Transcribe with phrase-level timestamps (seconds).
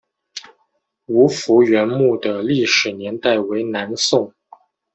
[1.05, 4.33] 吴福源墓的历史年代为南宋。